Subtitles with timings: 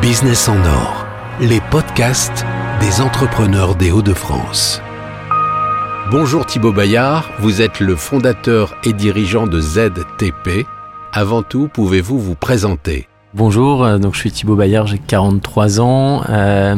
[0.00, 1.06] Business en or,
[1.40, 2.44] les podcasts
[2.80, 4.82] des entrepreneurs des Hauts-de-France.
[6.10, 10.66] Bonjour Thibaut Bayard, vous êtes le fondateur et dirigeant de ZTP.
[11.12, 13.08] Avant tout, pouvez-vous vous présenter?
[13.34, 16.22] Bonjour, euh, donc je suis Thibaut Bayard, j'ai 43 ans.
[16.28, 16.76] Euh,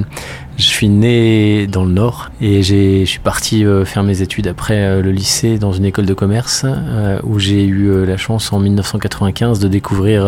[0.56, 5.02] je suis né dans le Nord et je suis parti euh, faire mes études après
[5.02, 6.64] le lycée dans une école de commerce
[7.24, 10.24] où j'ai eu la chance en 1995 de découvrir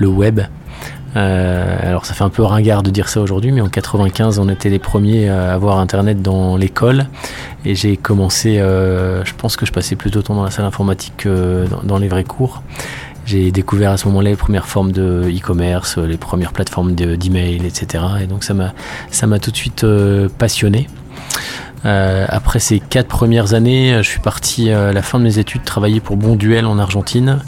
[0.00, 0.40] le web.
[1.14, 4.70] alors ça fait un peu ringard de dire ça aujourd'hui, mais en 95 on était
[4.70, 7.06] les premiers à avoir internet dans l'école
[7.64, 11.14] et j'ai commencé, je pense que je passais plutôt de temps dans la salle informatique
[11.18, 12.62] que dans les vrais cours.
[13.30, 18.02] J'ai découvert à ce moment-là les premières formes de e-commerce, les premières plateformes d'email, etc.
[18.22, 20.88] Et donc ça m'a tout de suite euh, passionné.
[21.84, 25.62] Euh, après ces quatre premières années, je suis parti à la fin de mes études
[25.64, 27.38] travailler pour Bonduel en Argentine.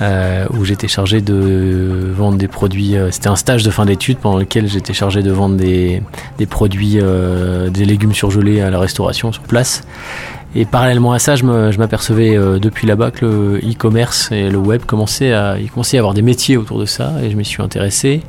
[0.00, 2.96] Euh, où j'étais chargé de vendre des produits.
[3.10, 6.02] C'était un stage de fin d'études pendant lequel j'étais chargé de vendre des,
[6.38, 6.98] des produits,
[7.70, 9.82] des légumes surgelés à la restauration sur place.
[10.54, 11.44] Et parallèlement à ça, je
[11.78, 16.00] m'apercevais euh, depuis là-bas que le e-commerce et le web commençaient à, il commençait à
[16.00, 18.20] avoir des métiers autour de ça, et je m'y suis intéressé.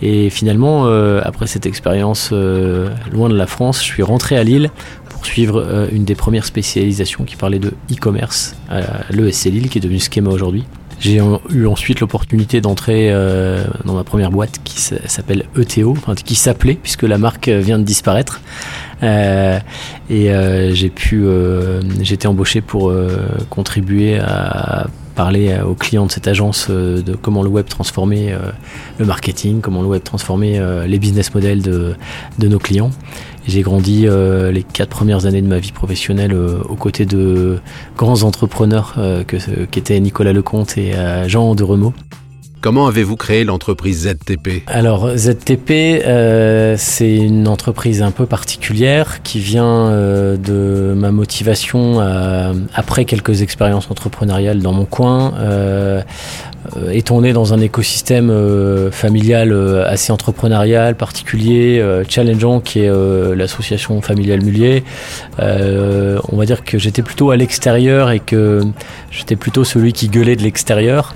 [0.00, 4.44] Et finalement, euh, après cette expérience euh, loin de la France, je suis rentré à
[4.44, 4.70] Lille
[5.10, 9.80] pour suivre une des premières spécialisations qui parlait de e-commerce à l'ESC Lille, qui est
[9.80, 10.64] devenue Schema aujourd'hui.
[10.98, 13.12] J'ai eu ensuite l'opportunité d'entrer
[13.84, 17.84] dans ma première boîte qui s'appelle ETO, enfin, qui s'appelait puisque la marque vient de
[17.84, 18.40] disparaître.
[19.02, 19.58] Euh,
[20.08, 22.92] et euh, j'ai pu, euh, j'ai été embauché pour
[23.50, 28.32] contribuer à parler aux clients de cette agence de comment le web transformait
[28.98, 31.94] le marketing, comment le web transformait les business models de,
[32.38, 32.90] de nos clients.
[33.48, 37.58] J'ai grandi les quatre premières années de ma vie professionnelle aux côtés de
[37.96, 38.94] grands entrepreneurs
[39.26, 40.92] que, qui étaient Nicolas Lecomte et
[41.26, 41.94] Jean de Remaux.
[42.66, 45.70] Comment avez-vous créé l'entreprise ZTP Alors ZTP,
[46.04, 53.04] euh, c'est une entreprise un peu particulière qui vient euh, de ma motivation euh, après
[53.04, 55.34] quelques expériences entrepreneuriales dans mon coin.
[56.90, 58.32] étant né dans un écosystème
[58.90, 59.52] familial
[59.86, 62.90] assez entrepreneurial, particulier, challengeant, qui est
[63.36, 64.82] l'association familiale Mullier,
[65.38, 68.62] on va dire que j'étais plutôt à l'extérieur et que
[69.12, 71.14] j'étais plutôt celui qui gueulait de l'extérieur.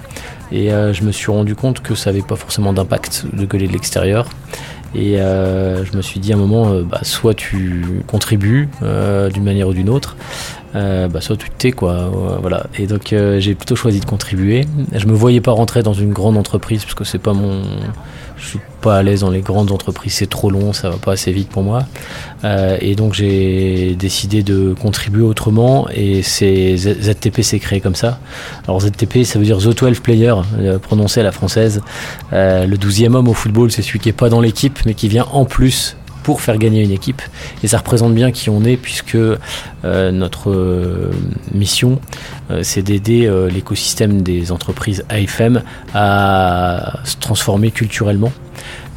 [0.52, 3.68] Et euh, je me suis rendu compte que ça n'avait pas forcément d'impact de gueuler
[3.68, 4.28] de l'extérieur.
[4.94, 9.44] Et euh, je me suis dit à un moment, euh, bah, soit tu contribues d'une
[9.44, 10.16] manière ou d'une autre,
[10.74, 12.10] bah, soit tu tais quoi.
[12.40, 12.66] voilà.
[12.78, 14.66] Et donc j'ai plutôt choisi de contribuer.
[14.92, 17.62] Je me voyais pas rentrer dans une grande entreprise parce que c'est pas mon,
[18.40, 21.12] je suis pas à l'aise dans les grandes entreprises, c'est trop long, ça va pas
[21.12, 21.84] assez vite pour moi.
[22.44, 28.18] Euh, et donc j'ai décidé de contribuer autrement et c'est ZTP s'est créé comme ça.
[28.64, 31.82] Alors ZTP ça veut dire The 12 Player, euh, prononcé à la française.
[32.32, 35.08] Euh, le 12e homme au football, c'est celui qui est pas dans l'équipe mais qui
[35.08, 35.96] vient en plus
[36.30, 37.22] pour faire gagner une équipe.
[37.64, 41.10] Et ça représente bien qui on est, puisque euh, notre euh,
[41.52, 42.00] mission,
[42.52, 48.30] euh, c'est d'aider l'écosystème des entreprises AFM à se transformer culturellement.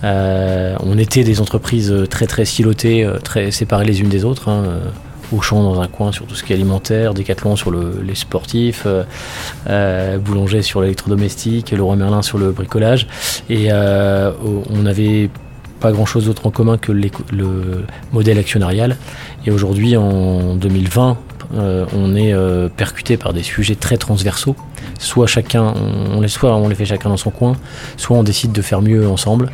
[0.04, 4.48] on était des entreprises très très silotées, très séparées les unes des autres.
[4.50, 4.66] Hein,
[5.32, 8.86] Auchan dans un coin sur tout ce qui est alimentaire, Decathlon sur le, les sportifs,
[10.24, 13.08] Boulanger sur l'électrodomestique, Leroy Merlin sur le bricolage.
[13.50, 15.32] Et on avait
[15.84, 18.96] pas grand chose d'autre en commun que le modèle actionnarial.
[19.46, 21.18] Et aujourd'hui, en 2020,
[21.56, 24.56] euh, on est euh, percuté par des sujets très transversaux.
[24.98, 25.74] Soit chacun,
[26.12, 27.58] on, les, soit on les fait chacun dans son coin,
[27.98, 29.52] soit on décide de faire mieux ensemble.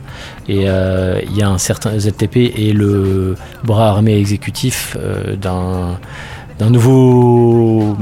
[0.47, 4.95] Et euh, il y a un certain ZTP et le bras armé exécutif
[5.41, 5.99] d'un
[6.67, 7.95] nouveau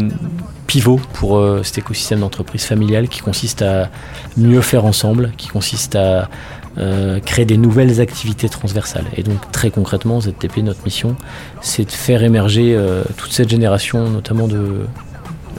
[0.66, 3.90] pivot pour cet écosystème d'entreprise familiale qui consiste à
[4.36, 6.30] mieux faire ensemble, qui consiste à
[6.80, 9.06] euh, créer des nouvelles activités transversales.
[9.16, 11.16] Et donc très concrètement, ZTP, notre mission,
[11.60, 14.86] c'est de faire émerger euh, toute cette génération, notamment de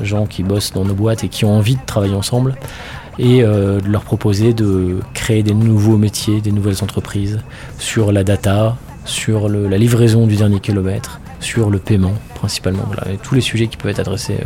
[0.01, 2.55] gens qui bossent dans nos boîtes et qui ont envie de travailler ensemble,
[3.19, 7.41] et euh, de leur proposer de créer des nouveaux métiers, des nouvelles entreprises
[7.81, 8.77] sur la data,
[9.09, 13.67] sur la livraison du dernier kilomètre, sur le paiement principalement, voilà, et tous les sujets
[13.67, 14.39] qui peuvent être adressés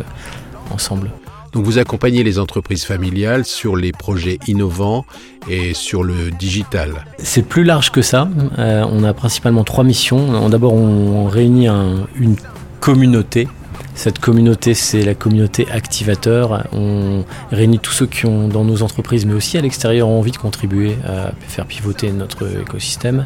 [0.71, 1.11] ensemble.
[1.53, 5.05] Donc vous accompagnez les entreprises familiales sur les projets innovants
[5.51, 7.05] et sur le digital.
[7.19, 8.29] C'est plus large que ça.
[8.59, 10.49] Euh, on a principalement trois missions.
[10.49, 12.37] D'abord, on réunit une
[12.81, 13.49] communauté
[13.95, 16.67] cette communauté, c'est la communauté activateur.
[16.73, 20.31] On réunit tous ceux qui ont dans nos entreprises, mais aussi à l'extérieur, ont envie
[20.31, 23.25] de contribuer à faire pivoter notre écosystème.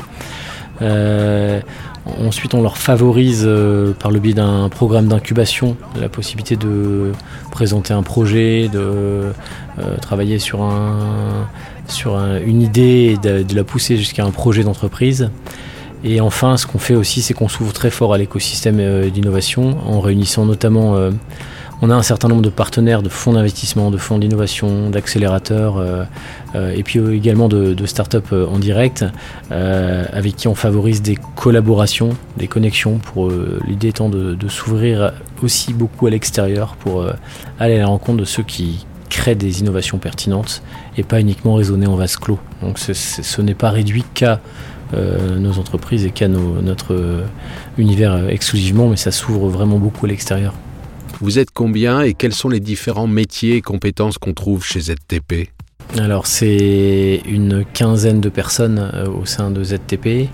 [0.82, 1.61] Euh,
[2.20, 7.12] ensuite, on leur favorise euh, par le biais d'un programme d'incubation la possibilité de
[7.50, 9.32] présenter un projet, de euh,
[10.00, 11.49] travailler sur un,
[11.88, 15.31] sur une idée et de, la pousser jusqu'à un projet d'entreprise.
[16.05, 20.00] Et enfin, ce qu'on fait aussi, c'est qu'on s'ouvre très fort à l'écosystème d'innovation en
[20.00, 20.94] réunissant notamment
[21.82, 26.05] on a un certain nombre de partenaires, de fonds d'investissement, de fonds d'innovation, d'accélérateurs, euh,
[26.55, 29.05] euh, et puis également de, de start-up euh, en direct,
[29.50, 33.31] avec qui on favorise des collaborations, des connexions, pour
[33.67, 35.12] l'idée étant de, s'ouvrir
[35.43, 37.06] aussi beaucoup à l'extérieur pour
[37.58, 40.62] aller à la rencontre de ceux qui créent des innovations pertinentes
[40.96, 42.38] et pas uniquement raisonner en vase clos.
[42.62, 44.40] Donc ce n'est pas réduit qu'à
[44.94, 47.22] nos entreprises et qu'à notre
[47.79, 50.55] univers exclusivement, mais ça s'ouvre vraiment beaucoup à l'extérieur.
[51.21, 55.51] Vous êtes combien et quels sont les différents métiers et compétences qu'on trouve chez ZTP
[55.99, 60.29] alors c'est une quinzaine de personnes euh, au sein de ZTP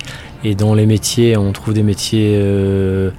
[0.45, 3.11] et dans les métiers on trouve des métiers euh,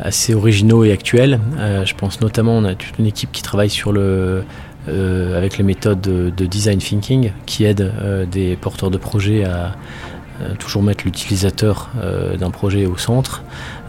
[0.00, 1.38] assez originaux et actuels.
[1.58, 4.42] Euh, je pense notamment on a toute une équipe qui travaille sur le
[4.88, 7.92] avec les méthodes de, design thinking qui aident
[8.32, 9.76] des porteurs de projets à,
[10.40, 13.42] euh, toujours mettre l'utilisateur euh, d'un projet au centre,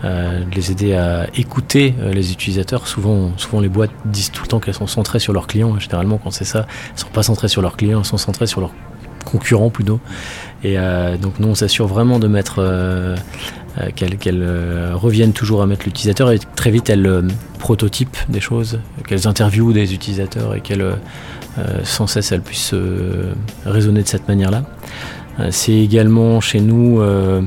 [0.03, 2.87] euh, les aider à écouter les utilisateurs.
[2.87, 5.79] Souvent, souvent, les boîtes disent tout le temps qu'elles sont centrées sur leurs clients.
[5.79, 8.47] Généralement, quand c'est ça, elles ne sont pas centrées sur leurs clients, elles sont centrées
[8.47, 8.73] sur leurs
[9.23, 10.01] concurrents plutôt.
[10.65, 10.75] Et
[11.21, 12.61] donc, nous, on s'assure vraiment de mettre
[13.95, 17.23] qu'elles reviennent toujours à mettre l'utilisateur et très vite elles
[17.59, 20.97] prototypent des choses, qu'elles interviewent des utilisateurs et qu'elles
[21.83, 22.75] sans cesse elles puissent
[23.65, 24.63] raisonner de cette manière-là.
[25.39, 27.41] Euh, c'est également chez nous, euh,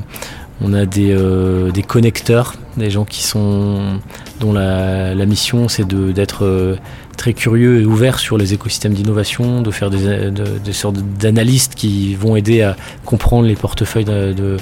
[0.61, 4.01] on a euh, des, connecteurs, des gens qui sont
[4.41, 6.77] dont la, mission c'est d'être
[7.17, 12.37] très curieux et ouvert sur les écosystèmes d'innovation, de faire des, sortes d'analystes qui vont
[12.37, 14.57] aider à comprendre les portefeuilles de,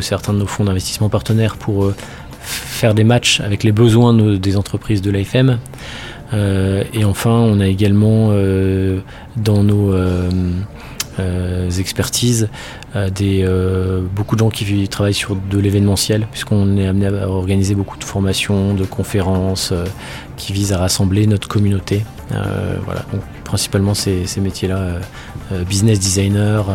[0.00, 1.92] certains de nos fonds d'investissement partenaires pour
[2.42, 5.58] faire des matchs avec les besoins des entreprises de l'AFM.
[6.34, 8.34] et enfin, on a également
[9.36, 9.94] dans nos
[11.78, 12.48] expertises,
[12.96, 17.28] euh, des, euh, beaucoup de gens qui travaillent sur de l'événementiel, puisqu'on est amené à
[17.28, 19.72] organiser beaucoup de formations, de conférences
[20.36, 22.04] qui visent à rassembler notre communauté.
[22.84, 25.00] voilà, donc principalement ces, métiers-là,
[25.68, 26.66] business designer,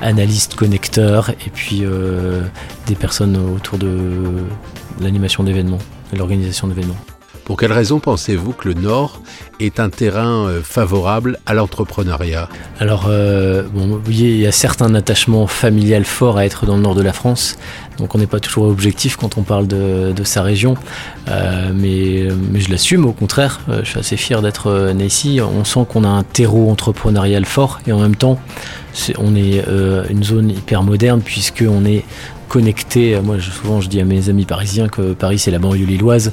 [0.00, 1.84] analyste connecteur, et puis
[2.86, 3.88] des personnes autour de
[5.00, 5.78] l'animation d'événements,
[6.12, 7.11] de l'organisation d'événements.
[7.52, 9.20] Pour quelles raisons pensez-vous que le Nord
[9.60, 12.48] est un terrain euh, favorable à l'entrepreneuriat?
[12.80, 16.82] Alors, euh, bon, il y a certes un attachement familial fort à être dans le
[16.82, 17.58] nord de la France,
[17.98, 20.76] donc on n'est pas toujours objectif quand on parle de, sa région,
[21.28, 25.84] euh, mais, je l'assume au contraire, je suis assez fier d'être né ici, on sent
[25.90, 27.80] qu'on a un terreau entrepreneurial fort.
[27.86, 28.40] Et en même temps
[29.18, 29.62] on est
[30.10, 32.04] une zone hyper moderne puisqu'on est
[32.52, 33.18] connecté.
[33.22, 36.32] Moi, souvent, je dis à mes amis parisiens que Paris, c'est la banlieue lilloise.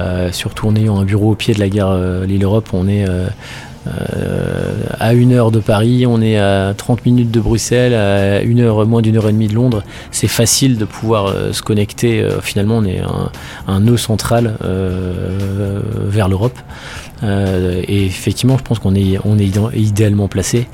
[0.00, 3.08] Euh, surtout en ayant un bureau au pied de la gare euh, Lille-Europe, on est
[3.08, 3.28] euh,
[3.86, 8.86] à une heure de Paris, on est à 30 minutes de Bruxelles, à une heure,
[8.86, 9.82] moins d'une heure et demie de Londres.
[10.10, 12.26] C'est facile de pouvoir se connecter.
[12.42, 13.00] finalement, on est
[13.66, 14.54] un, nœud central
[16.08, 16.58] vers l'Europe.
[17.22, 19.18] Euh, et effectivement, je pense qu'on est,
[19.74, 20.66] idéalement placé.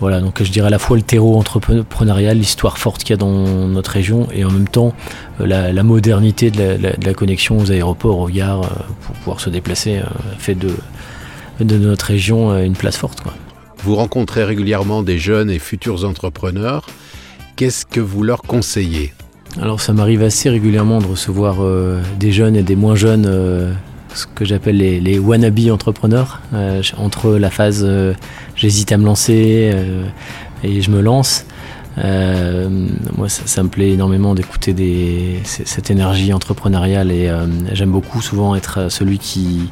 [0.00, 3.16] Voilà, donc je dirais à la fois le terreau entrepreneurial, l'histoire forte qu'il y a
[3.16, 4.94] dans notre région, et en même temps
[5.40, 10.00] euh, la, modernité de la, connexion aux aéroports, aux gares, euh, pour pouvoir se déplacer,
[10.38, 10.70] fait de,
[11.60, 13.20] de notre région une place forte.
[13.20, 13.34] Quoi.
[13.82, 16.86] Vous rencontrez régulièrement des jeunes et futurs entrepreneurs.
[17.56, 19.12] Qu'est-ce que vous leur conseillez?
[19.60, 21.58] Alors ça m'arrive assez régulièrement de recevoir
[22.18, 23.74] des jeunes et des moins jeunes
[24.14, 28.14] ce que j'appelle les, les wannabe entrepreneurs, euh, entre la phase euh,
[28.56, 30.04] j'hésite à me lancer euh,
[30.64, 31.44] et je me lance.
[31.96, 37.28] moi, ça, me plaît énormément d'écouter cette énergie entrepreneuriale et
[37.72, 39.68] j'aime beaucoup souvent être celui qui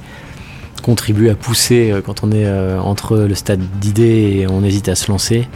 [0.87, 5.11] contribue à pousser quand on est entre le stade d'idée et on hésite à se
[5.11, 5.49] lancer.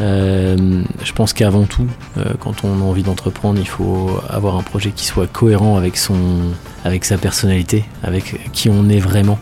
[0.00, 1.86] Euh, je pense qu'avant tout,
[2.18, 5.96] euh, quand on a envie d'entreprendre, il faut avoir un projet qui soit cohérent avec
[5.96, 6.52] son,
[6.84, 9.38] avec sa personnalité, avec qui on est vraiment.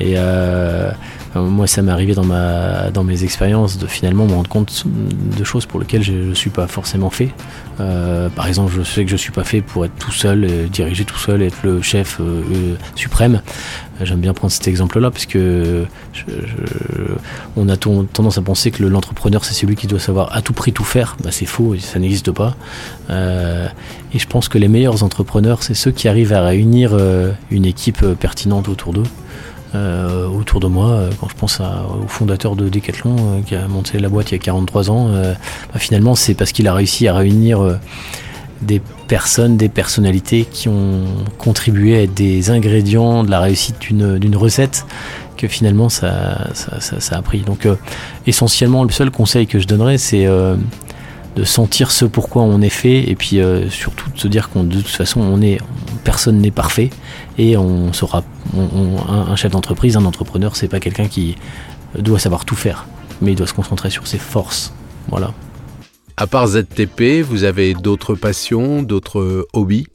[0.00, 0.90] Euh,
[1.42, 5.44] moi, ça m'est arrivé dans, ma, dans mes expériences de finalement me rendre compte de
[5.44, 7.30] choses pour lesquelles je ne suis pas forcément fait.
[7.80, 10.68] Euh, par exemple, je sais que je ne suis pas fait pour être tout seul,
[10.70, 13.42] diriger tout seul, être le chef euh, euh, suprême.
[14.02, 15.86] J'aime bien prendre cet exemple-là parce que
[17.56, 20.74] on a tendance à penser que l'entrepreneur c'est celui qui doit savoir à tout prix
[20.74, 21.16] tout faire.
[21.24, 22.56] Bah, c'est faux, ça n'existe pas.
[23.08, 26.94] et je pense que les meilleurs entrepreneurs, c'est ceux qui arrivent à réunir
[27.50, 29.06] une équipe pertinente autour d'eux.
[29.74, 30.90] Euh, autour de moi.
[30.90, 34.34] Euh, quand je pense au fondateur de Decathlon euh, qui a monté la boîte il
[34.34, 37.78] y a 43 ans, bah, finalement c'est parce qu'il a réussi à réunir
[38.62, 41.04] des personnes, des personnalités qui ont
[41.38, 44.86] contribué à être des ingrédients de la réussite d'une recette
[45.36, 47.40] que finalement ça, ça, a pris.
[47.40, 47.68] Donc
[48.26, 50.26] essentiellement le seul conseil que je donnerais c'est
[51.36, 54.64] de sentir ce pourquoi on est fait et puis euh, surtout de se dire qu'on
[54.64, 55.58] de toute façon on est
[56.02, 56.90] personne n'est parfait
[57.36, 58.24] et on sera
[58.56, 61.36] un, chef d'entreprise, un entrepreneur c'est pas quelqu'un qui
[61.98, 62.86] doit savoir tout faire
[63.20, 64.74] mais il doit se concentrer sur ses forces.
[65.08, 65.32] Voilà.
[66.18, 69.86] À part ZTP, vous avez d'autres passions, d'autres hobbies?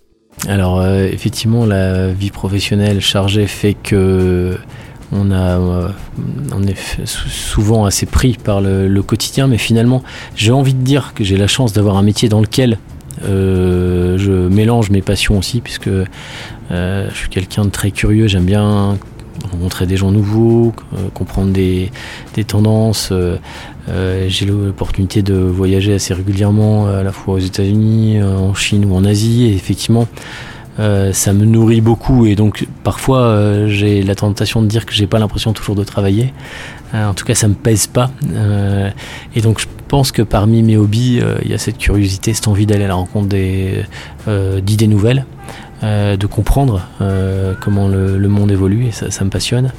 [0.48, 4.58] Alors euh, effectivement, la vie professionnelle chargée fait que
[5.14, 5.90] euh,
[6.56, 10.04] on est souvent assez pris par le, quotidien, mais finalement,
[10.36, 12.78] j'ai envie de dire que j'ai la chance d'avoir un métier dans lequel
[13.24, 15.90] euh, je mélange mes passions aussi, puisque
[16.70, 18.98] je suis quelqu'un de très curieux, j'aime bien
[19.52, 20.74] rencontrer des gens nouveaux,
[21.14, 21.92] comprendre des,
[22.36, 23.12] des tendances,
[23.90, 28.86] euh, j'ai l'opportunité de voyager assez régulièrement, à la fois aux États-Unis, euh, en Chine
[28.86, 30.08] ou en Asie, et effectivement,
[30.82, 35.08] euh, ça me nourrit beaucoup et donc parfois j'ai la tentation de dire que j'ai
[35.08, 36.34] pas l'impression toujours de travailler.
[36.94, 38.12] en tout cas, ça me pèse pas.
[39.36, 42.66] et donc je pense que parmi mes hobbies, il y a cette curiosité, cette envie
[42.66, 43.30] d'aller à la rencontre
[44.62, 45.26] d'idées nouvelles.
[45.84, 46.88] de comprendre
[47.62, 49.72] comment le, monde évolue et ça me passionne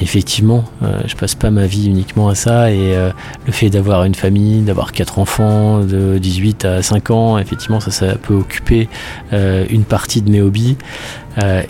[0.00, 3.10] effectivement, euh, je passe pas ma vie uniquement à ça et euh,
[3.46, 8.14] le fait d'avoir une famille, d'avoir quatre enfants de 18 à 5 ans, effectivement, ça,
[8.16, 8.88] peut occuper
[9.32, 10.76] euh, une partie de mes hobbies.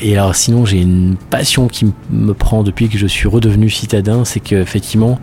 [0.00, 4.24] et alors, sinon, j'ai une passion qui me prend depuis que je suis redevenu citadin,
[4.24, 5.18] c'est que effectivement,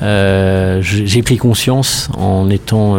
[0.00, 2.96] j'ai pris conscience en étant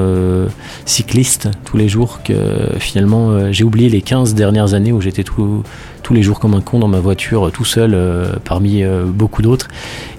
[0.86, 2.34] cycliste tous les jours que
[2.80, 5.64] finalement, j'ai oublié les 15 dernières années où j'étais tout
[6.12, 9.41] tous les jours comme un con dans ma voiture, tout seul, euh, parmi euh, beaucoup
[9.41, 9.70] d'autres.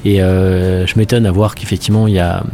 [0.06, 2.44] Et euh, je m'étonne à voir qu'effectivement, il y a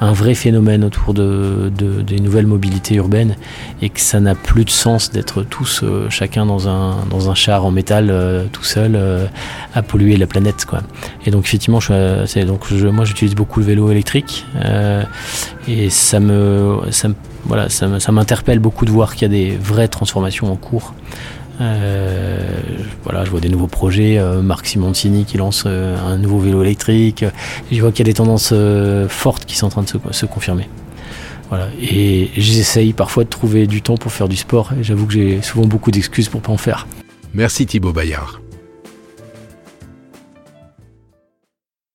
[0.00, 3.34] un vrai phénomène autour de, des nouvelles mobilités urbaines
[3.82, 7.64] et que ça n'a plus de sens d'être tous chacun dans un, dans un char
[7.64, 8.14] en métal
[8.52, 9.00] tout seul
[9.74, 10.82] à polluer la planète quoi.
[11.24, 14.44] Et donc effectivement donc moi j'utilise beaucoup le vélo électrique
[15.66, 16.76] et ça me,
[17.44, 20.92] voilà, ça m'interpelle beaucoup de voir qu'il y a des vraies transformations en cours
[21.60, 22.60] euh,
[23.04, 24.18] voilà, je vois des nouveaux projets.
[24.18, 27.24] Euh, Marc Simoncini qui lance euh, un nouveau vélo électrique.
[27.70, 28.52] Je vois qu'il y a des tendances
[29.08, 30.68] fortes qui sont en train de se, confirmer.
[31.48, 31.68] Voilà.
[31.80, 34.72] Et j'essaye parfois de trouver du temps pour faire du sport.
[34.80, 36.86] J'avoue que j'ai souvent beaucoup d'excuses pour pas en faire.
[37.34, 38.40] Merci Thibaut Bayard.